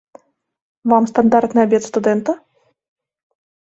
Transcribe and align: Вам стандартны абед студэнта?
Вам 0.93 1.03
стандартны 1.13 1.59
абед 1.67 1.83
студэнта? 1.91 2.31